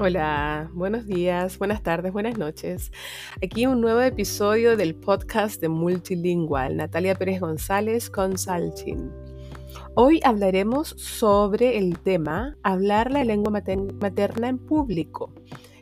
[0.00, 2.92] Hola, buenos días, buenas tardes, buenas noches.
[3.42, 9.10] Aquí un nuevo episodio del podcast de Multilingual, Natalia Pérez González Consulting.
[9.96, 13.50] Hoy hablaremos sobre el tema hablar la lengua
[14.00, 15.32] materna en público.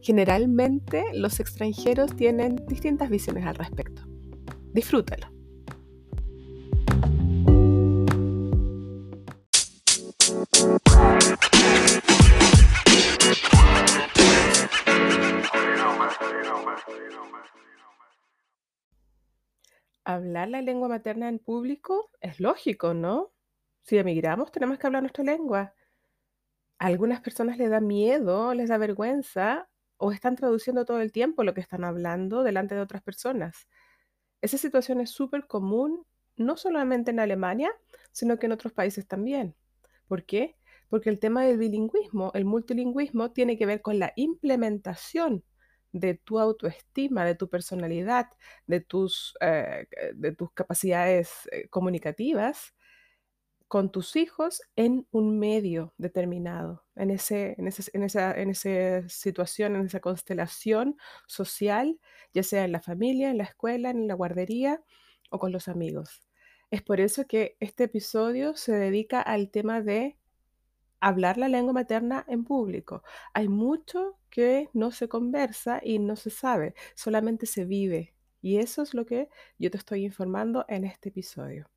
[0.00, 4.02] Generalmente los extranjeros tienen distintas visiones al respecto.
[4.72, 5.33] Disfrútalo.
[20.24, 23.34] Hablar la lengua materna en público es lógico, ¿no?
[23.82, 25.74] Si emigramos, tenemos que hablar nuestra lengua.
[26.78, 29.68] A algunas personas les da miedo, les da vergüenza
[29.98, 33.68] o están traduciendo todo el tiempo lo que están hablando delante de otras personas.
[34.40, 36.06] Esa situación es súper común,
[36.36, 37.70] no solamente en Alemania,
[38.10, 39.54] sino que en otros países también.
[40.08, 40.56] ¿Por qué?
[40.88, 45.44] Porque el tema del bilingüismo, el multilingüismo, tiene que ver con la implementación
[45.94, 48.26] de tu autoestima, de tu personalidad,
[48.66, 52.74] de tus, eh, de tus capacidades eh, comunicativas
[53.68, 59.08] con tus hijos en un medio determinado, en, ese, en, ese, en, esa, en esa
[59.08, 61.98] situación, en esa constelación social,
[62.32, 64.82] ya sea en la familia, en la escuela, en la guardería
[65.30, 66.22] o con los amigos.
[66.70, 70.18] Es por eso que este episodio se dedica al tema de
[70.98, 73.02] hablar la lengua materna en público.
[73.32, 78.14] Hay mucho que no se conversa y no se sabe, solamente se vive.
[78.42, 79.28] Y eso es lo que
[79.60, 81.70] yo te estoy informando en este episodio.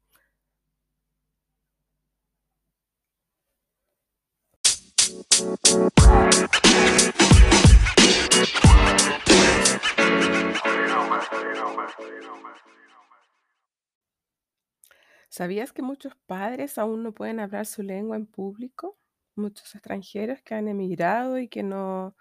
[15.30, 18.97] ¿Sabías que muchos padres aún no pueden hablar su lengua en público?
[19.38, 22.16] muchos extranjeros que han emigrado y que no,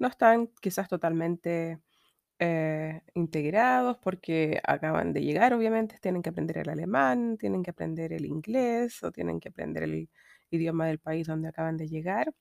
[0.00, 1.80] no están quizás totalmente
[2.40, 8.12] eh, integrados porque acaban de llegar, obviamente, tienen que aprender el alemán, tienen que aprender
[8.14, 10.10] el inglés o tienen que aprender el
[10.50, 12.32] idioma del país donde acaban de llegar.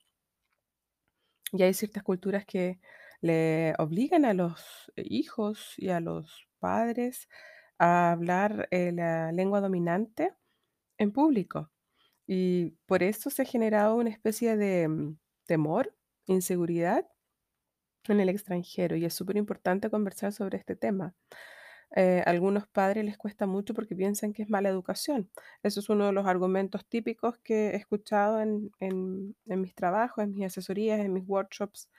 [1.51, 2.79] Y hay ciertas culturas que
[3.21, 7.27] le obligan a los hijos y a los padres
[7.77, 10.33] a hablar eh, la lengua dominante
[10.97, 11.71] en público.
[12.27, 15.95] Y por eso se ha generado una especie de mm, temor,
[16.27, 17.05] inseguridad
[18.07, 21.13] en el extranjero y es súper importante conversar sobre este tema.
[21.95, 25.31] Eh, a algunos padres les cuesta mucho porque piensan que es mala educación.
[25.63, 30.33] Eso es uno de los argumentos típicos que he escuchado en, en- mis trabajos, en
[30.33, 31.89] mis asesorías, en mis workshops,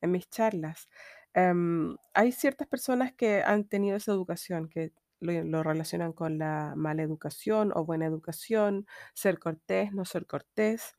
[0.00, 0.88] en mis charlas.
[1.34, 7.02] Em, hay ciertas personas que han tenido esa educación, que lo relacionan con la mala
[7.02, 10.94] educación o buena educación, ser cortés, no ser cortés.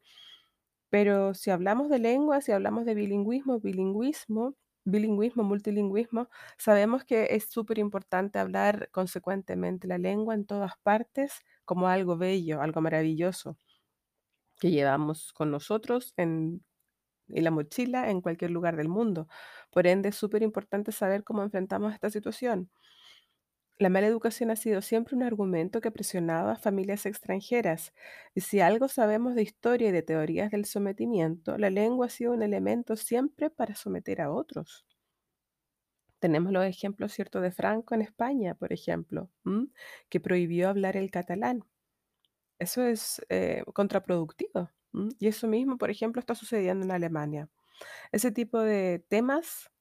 [0.91, 6.29] Pero si hablamos de lengua, si hablamos de bilingüismo, bilingüismo, bilingüismo, multilingüismo,
[6.59, 12.61] sabemos que es súper importante hablar consecuentemente la lengua en todas partes como algo bello,
[12.61, 13.57] algo maravilloso
[14.59, 16.63] que llevamos con nosotros en,
[17.29, 19.27] en la mochila en cualquier lugar del mundo.
[19.71, 22.71] Por ende, es súper importante saber cómo enfrentamos esta situación.
[23.81, 27.93] La mala educación ha sido siempre un argumento que presionaba a familias extranjeras,
[28.35, 32.33] y si algo sabemos de historia y de teorías del sometimiento, la lengua ha sido
[32.33, 34.85] un elemento siempre para someter a otros.
[36.19, 39.31] Tenemos los ejemplos, ¿cierto?, de Franco en España, por ejemplo,
[40.09, 41.65] que prohibió hablar el catalán.
[42.59, 44.69] Eso es eh, contraproductivo.
[45.17, 47.49] Y eso mismo, por ejemplo, está sucediendo en Alemania.
[48.11, 49.71] Ese tipo de temas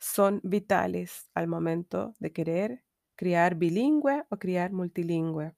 [0.00, 2.83] son vitales al momento de querer
[3.16, 5.54] criar bilingüe o criar multilingüe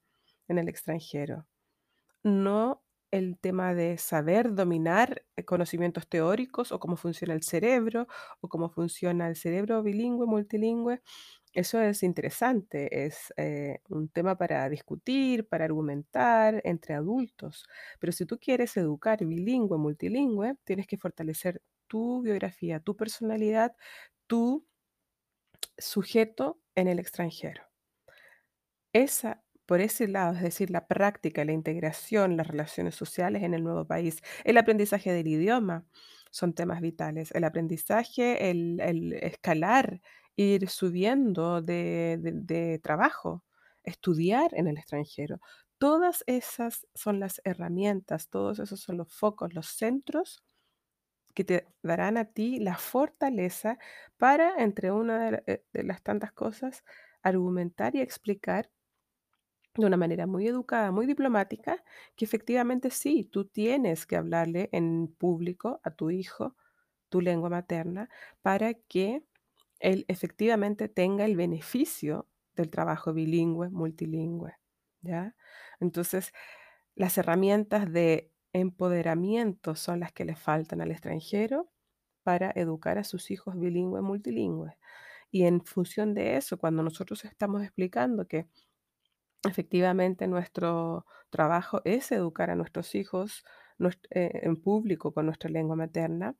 [0.48, 1.46] en el extranjero.
[2.24, 8.06] No el tema de saber dominar eh, conocimientos teóricos o cómo funciona el cerebro
[8.40, 11.02] o cómo funciona el cerebro bilingüe, multilingüe.
[11.52, 17.64] Eso es interesante, es eh, un tema para discutir, para argumentar entre adultos.
[17.98, 23.74] Pero si tú quieres educar bilingüe, multilingüe, tienes que fortalecer tu biografía, tu personalidad,
[24.26, 24.66] tu
[25.78, 27.62] sujeto en el extranjero.
[28.92, 33.62] Esa, por ese lado, es decir, la práctica, la integración, las relaciones sociales en el
[33.64, 35.84] nuevo país, el aprendizaje del idioma,
[36.30, 37.32] son temas vitales.
[37.32, 40.00] El aprendizaje, el, escalar,
[40.36, 43.44] ir subiendo de trabajo,
[43.84, 45.40] estudiar en el extranjero.
[45.78, 50.42] Todas esas son las herramientas, todos esos son los focos, los centros
[51.36, 53.78] que te darán a ti la fortaleza
[54.16, 56.82] para, entre una eh, de las tantas cosas,
[57.22, 58.70] argumentar y explicar
[59.74, 61.84] de una manera muy educada, muy diplomática,
[62.16, 66.56] que efectivamente sí, tú tienes que hablarle en público a tu hijo
[67.10, 68.08] tu lengua materna
[68.40, 69.22] para que
[69.78, 74.54] él efectivamente tenga el beneficio del trabajo bilingüe, multilingüe,
[75.02, 75.36] ¿ya?
[75.80, 76.32] Entonces,
[76.94, 81.70] las herramientas de empoderamiento son las que le faltan al extranjero
[82.22, 84.74] para educar a sus hijos bilingües, multilingües.
[85.30, 88.48] Y en función de eso, cuando nosotros estamos explicando que
[89.44, 93.44] efectivamente nuestro trabajo es educar a nuestros hijos
[94.10, 96.34] eh, en público con nuestra lengua materna,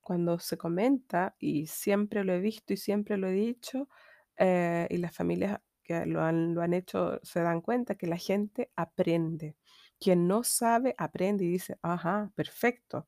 [0.00, 3.88] cuando se comenta, y siempre lo he visto y siempre lo he dicho,
[4.36, 8.16] eh, y las familias que lo han, lo han hecho se dan cuenta que la
[8.16, 9.56] gente aprende.
[10.00, 13.06] Quien no sabe, aprende y dice, ajá, perfecto.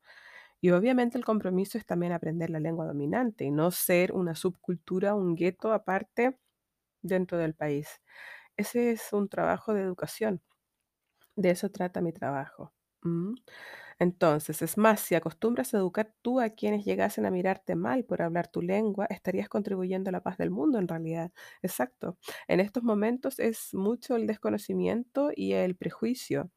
[0.61, 5.15] Y obviamente el compromiso es también aprender la lengua dominante y no ser una subcultura,
[5.15, 6.39] un gueto aparte
[7.01, 8.01] dentro del país.
[8.57, 10.41] Ese es un trabajo de educación.
[11.35, 12.73] De eso trata mi trabajo.
[13.99, 18.21] Entonces, es más, si acostumbras a educar tú a quienes llegasen a mirarte mal por
[18.21, 21.31] hablar tu lengua, estarías contribuyendo a la paz del mundo en realidad.
[21.61, 22.17] Exacto.
[22.47, 26.51] En estos momentos es mucho el desconocimiento y el prejuicio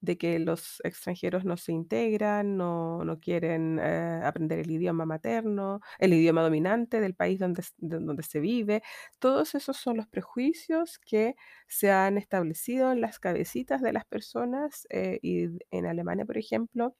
[0.00, 5.80] de que los extranjeros no se integran, no, no quieren eh, aprender el idioma materno,
[5.98, 8.82] el idioma dominante del país donde, donde se vive.
[9.18, 11.34] Todos esos son los prejuicios que
[11.66, 16.94] se han establecido en las cabecitas de las personas eh, y en Alemania, por ejemplo,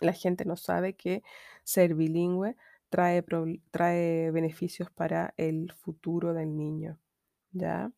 [0.00, 1.22] la gente no sabe que
[1.64, 2.56] ser bilingüe
[2.88, 3.24] trae,
[3.70, 6.98] trae beneficios para el futuro del niño,
[7.52, 7.92] ¿ya?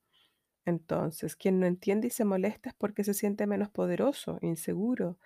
[0.65, 5.19] Entonces, quien no entiende y se molesta es porque se siente menos poderoso, inseguro.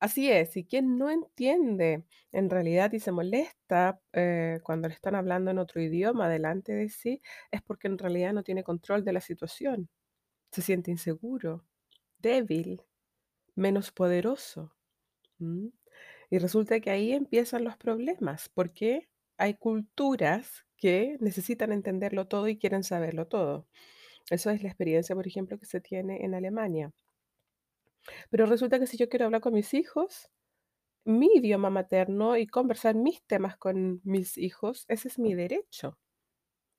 [0.00, 5.14] Así es, y quien no entiende en realidad y se molesta eh, cuando le están
[5.14, 9.12] hablando en otro idioma delante de sí, es porque en realidad no tiene control de
[9.14, 9.88] la situación.
[10.52, 11.64] Se siente inseguro,
[12.18, 12.82] débil,
[13.56, 14.74] menos poderoso.
[16.30, 22.58] Y resulta que ahí empiezan los problemas, porque hay culturas que necesitan entenderlo todo y
[22.58, 23.68] quieren saberlo todo.
[24.30, 26.92] Eso es la experiencia, por ejemplo, que se tiene en Alemania.
[28.30, 30.30] Pero resulta que si yo quiero hablar con mis hijos,
[31.04, 35.98] mi idioma materno y conversar mis temas con mis hijos, ese es mi derecho.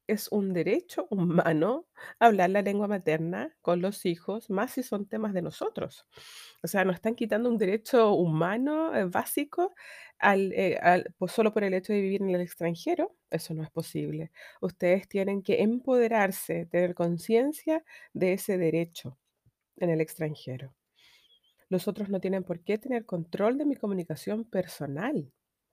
[0.07, 1.87] Es un derecho humano
[2.19, 6.05] hablar la lengua materna con los hijos, más si son temas de nosotros.
[6.63, 9.73] O sea, nos están quitando un derecho humano eh, básico
[10.21, 10.79] eh,
[11.17, 13.15] pues solo por el hecho de vivir en el extranjero.
[13.31, 14.31] Eso no es posible.
[14.61, 19.17] Ustedes tienen que empoderarse, tener conciencia de ese derecho
[19.77, 20.75] en el extranjero.
[21.69, 25.31] Los otros no tienen por qué tener control de mi comunicación personal,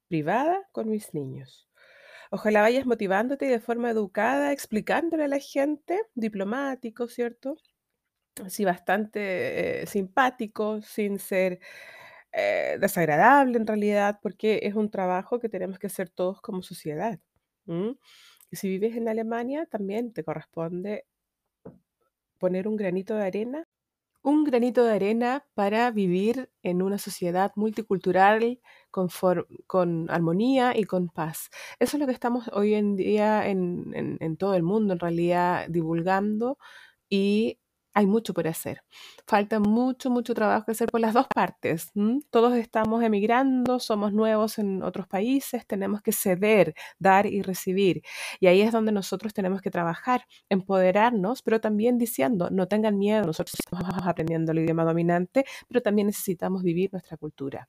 [0.08, 1.68] privada con mis niños.
[2.34, 7.58] Ojalá vayas motivándote y de forma educada, explicándole a la gente, diplomático, ¿cierto?
[8.42, 11.60] Así bastante eh, simpático, sin ser
[12.32, 17.20] eh, desagradable en realidad, porque es un trabajo que tenemos que hacer todos como sociedad.
[17.66, 21.04] Y si vives en Alemania, también te corresponde
[22.38, 23.68] poner un granito de arena
[24.24, 28.60] Un granito de arena para vivir en una sociedad multicultural
[28.90, 29.08] con,
[29.66, 31.50] con armonía y con paz.
[31.80, 35.00] Eso es lo que estamos hoy en día en, en- en todo el mundo, en
[35.00, 36.56] realidad, divulgando
[37.08, 37.58] y
[37.94, 38.82] hay mucho por hacer.
[39.26, 41.90] Falta mucho, mucho trabajo que hacer por las dos partes.
[41.94, 42.20] ¿m?
[42.30, 48.02] Todos estamos emigrando, somos nuevos en otros países, tenemos que ceder, dar y recibir.
[48.40, 53.24] Y ahí es donde nosotros tenemos que trabajar empoderarnos, pero también diciendo, no tengan miedo,
[53.24, 57.68] nosotros estamos aprendiendo el idioma dominante, pero también necesitamos vivir nuestra cultura.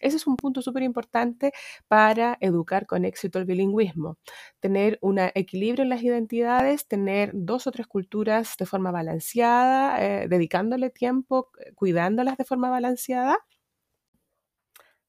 [0.00, 1.52] Ese es un punto súper importante
[1.88, 4.18] para educar con éxito el bilingüismo.
[4.60, 9.61] Tener un equilibrio en las identidades, tener dos o tres culturas de forma balanceada,
[10.00, 13.38] eh, dedicándole tiempo, eh, cuidándolas de forma balanceada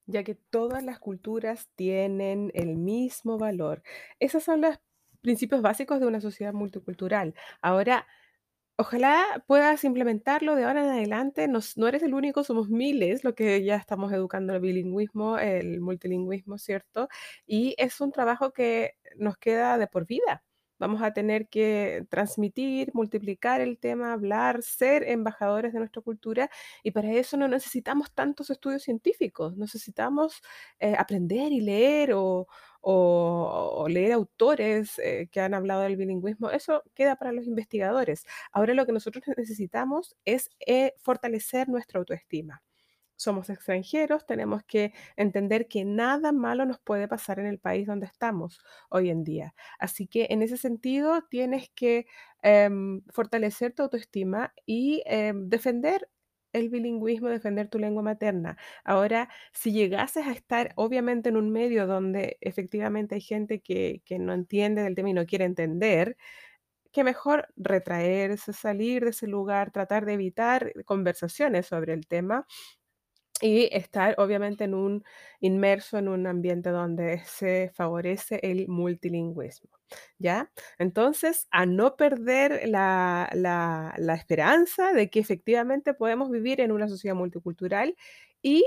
[0.05, 3.83] ya que todas las culturas tienen el mismo valor.
[4.19, 4.77] Esos son los
[5.21, 7.33] principios básicos de una sociedad multicultural.
[7.61, 8.05] Ahora,
[8.75, 11.47] Ojalá puedas implementarlo de ahora en adelante.
[11.47, 16.57] No eres el único, somos miles los que ya estamos educando el bilingüismo, el multilingüismo,
[16.57, 17.07] ¿cierto?
[17.45, 20.43] Y es un trabajo que nos queda de por vida.
[20.79, 26.49] Vamos a tener que transmitir, multiplicar el tema, hablar, ser embajadores de nuestra cultura
[26.83, 30.41] y para eso no necesitamos tantos estudios científicos, necesitamos
[30.79, 32.47] eh, aprender y leer o,
[33.87, 36.49] leer autores eh, que han hablado del bilingüismo.
[36.49, 38.25] Eso queda para los investigadores.
[38.51, 42.61] Ahora lo que nosotros necesitamos es eh, fortalecer nuestra autoestima.
[43.15, 48.05] Somos extranjeros, tenemos que entender que nada malo nos puede pasar en el país donde
[48.07, 49.53] estamos hoy en día.
[49.79, 52.05] Así que en ese sentido tienes que
[52.41, 56.09] em, fortalecer tu autoestima y em, defender
[56.53, 58.57] el bilingüismo, defender tu lengua materna.
[58.83, 64.19] Ahora, si llegases a estar, obviamente, en un medio donde efectivamente hay gente que que
[64.19, 66.15] no entiende del tema y no quiere entender,
[66.91, 72.45] qué mejor retraerse, salir de ese lugar, tratar de evitar conversaciones sobre el tema
[73.43, 75.03] y estar, obviamente, en un
[75.41, 79.69] inmerso en un ambiente donde se favorece el multilingüismo,
[80.19, 80.51] ¿ya?
[80.79, 86.87] Entonces, a no perder la la la esperanza de que efectivamente podemos vivir en una
[86.87, 87.95] sociedad multicultural
[88.41, 88.65] y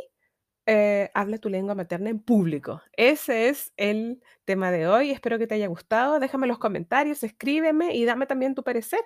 [0.66, 2.82] eh, habla tu lengua materna en público.
[2.92, 5.12] Ese es el tema de hoy.
[5.12, 6.18] Espero que te haya gustado.
[6.18, 9.00] Déjame los comentarios, escríbeme y dame también tu parecer.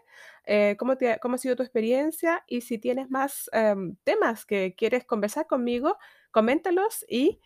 [0.46, 2.42] Eh, ¿cómo te ha sido tu experiencia?
[2.46, 5.98] Y si tienes más, em, temas que quieres conversar conmigo,
[6.30, 7.40] coméntalos y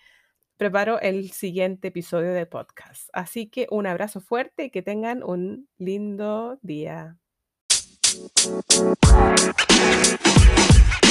[0.57, 3.11] preparo el siguiente episodio de podcast.
[3.13, 7.19] Así que un abrazo fuerte y que tengan un lindo día.